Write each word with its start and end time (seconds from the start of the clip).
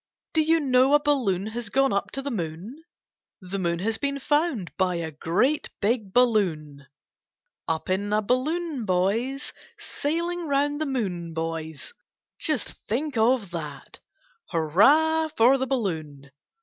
Do 0.33 0.41
you 0.41 0.59
know 0.59 0.95
a 0.95 0.99
balloon 0.99 1.45
Has 1.45 1.69
gone 1.69 1.93
up 1.93 2.09
to 2.13 2.23
the 2.23 2.31
moon! 2.31 2.83
The 3.39 3.59
moon 3.59 3.77
has 3.77 3.99
been 3.99 4.17
found 4.17 4.75
By 4.75 4.95
a 4.95 5.11
great, 5.11 5.69
big 5.79 6.11
balloon.' 6.11 6.87
Up 7.67 7.87
in 7.87 8.11
a 8.11 8.23
balloon, 8.23 8.85
boys. 8.85 9.53
Sailing 9.77 10.47
round 10.47 10.81
the 10.81 10.87
moon, 10.87 11.35
boys.' 11.35 11.93
Just 12.39 12.71
think 12.87 13.15
of 13.15 13.51
that! 13.51 13.99
Hurrah 14.51 15.27
for 15.37 15.59
the 15.59 15.67
balloon 15.67 16.31